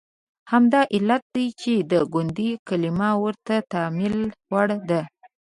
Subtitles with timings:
[0.51, 4.15] همدا علت دی چې د ګوندي کلمه ورته د تامل
[4.51, 5.01] وړ ده.